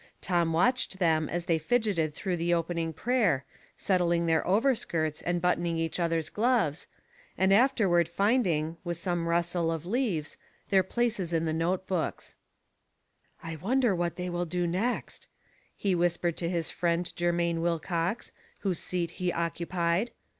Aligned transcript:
Tom 0.19 0.51
watched 0.51 0.97
them 0.97 1.29
as 1.29 1.45
they 1.45 1.59
fidgeted 1.59 2.15
through 2.15 2.35
the 2.35 2.55
opening 2.55 2.91
prayer, 2.91 3.45
settling 3.77 4.25
their 4.25 4.41
over 4.47 4.73
skirts 4.73 5.21
and 5.21 5.39
buttoning 5.43 5.77
each 5.77 5.99
other's 5.99 6.27
gloves, 6.31 6.87
and 7.37 7.53
afterward 7.53 8.07
finding, 8.09 8.77
with 8.83 8.97
some 8.97 9.27
rustle 9.27 9.71
of 9.71 9.85
leaves, 9.85 10.37
their 10.69 10.81
places 10.81 11.33
in 11.33 11.45
the 11.45 11.53
note 11.53 11.85
books. 11.85 12.37
137 13.41 13.55
128 13.61 13.61
Household 13.61 13.61
Puzzles." 13.61 13.61
I 13.61 13.63
wonder 13.63 13.95
what 13.95 14.15
they 14.15 14.29
will 14.31 14.45
do 14.45 14.65
next?" 14.67 15.27
he 15.77 15.93
whispered 15.93 16.37
to 16.37 16.49
his 16.49 16.71
friend 16.71 17.15
Germain 17.15 17.61
Wilcox, 17.61 18.31
whose 18.61 18.89
Beat 18.89 19.11
he 19.17 19.31
occupied. 19.31 20.09